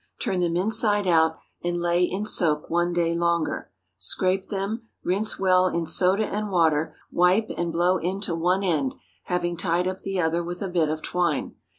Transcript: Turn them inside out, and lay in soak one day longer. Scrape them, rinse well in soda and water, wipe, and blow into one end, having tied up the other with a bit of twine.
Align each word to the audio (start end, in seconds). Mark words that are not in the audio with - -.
Turn 0.19 0.39
them 0.39 0.55
inside 0.55 1.05
out, 1.05 1.37
and 1.63 1.79
lay 1.79 2.03
in 2.03 2.25
soak 2.25 2.71
one 2.71 2.91
day 2.91 3.13
longer. 3.13 3.71
Scrape 3.99 4.47
them, 4.47 4.87
rinse 5.03 5.37
well 5.37 5.67
in 5.67 5.85
soda 5.85 6.25
and 6.25 6.49
water, 6.49 6.95
wipe, 7.11 7.51
and 7.55 7.71
blow 7.71 7.97
into 7.99 8.33
one 8.33 8.63
end, 8.63 8.95
having 9.25 9.55
tied 9.55 9.87
up 9.87 9.99
the 9.99 10.19
other 10.19 10.43
with 10.43 10.63
a 10.63 10.69
bit 10.69 10.89
of 10.89 11.03
twine. 11.03 11.53